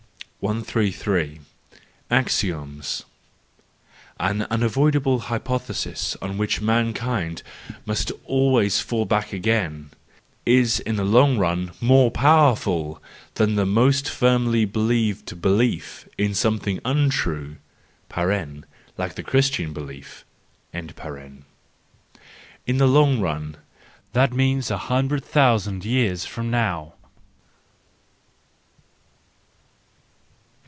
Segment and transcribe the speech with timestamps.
[0.41, 1.39] 133
[2.09, 3.03] Axioms.
[4.19, 7.43] —An unavoidable hypothesis on which mankind
[7.85, 9.91] must always fall back again,
[10.43, 12.99] is, in the long run, more powerful
[13.35, 17.57] than the most firmly believed belief in something untrue
[18.97, 20.25] (like the Christian belief).
[20.73, 20.87] In
[22.65, 23.57] the long run:
[24.13, 26.95] that means a hundred thousand years from now.